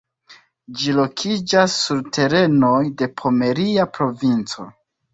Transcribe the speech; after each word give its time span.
Ĝi 0.79 0.95
lokiĝas 0.99 1.77
sur 1.83 2.03
terenoj 2.19 2.81
de 3.03 3.11
Pomeria 3.23 3.91
Provinco. 3.99 4.71